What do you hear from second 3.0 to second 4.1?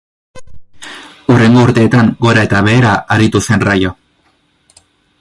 aritu zen Rayo.